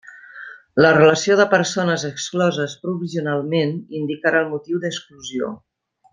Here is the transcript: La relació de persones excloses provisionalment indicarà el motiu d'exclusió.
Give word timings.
La 0.83 0.93
relació 0.95 1.35
de 1.41 1.45
persones 1.51 2.05
excloses 2.09 2.73
provisionalment 2.87 3.75
indicarà 4.01 4.43
el 4.47 4.49
motiu 4.57 4.83
d'exclusió. 4.87 5.53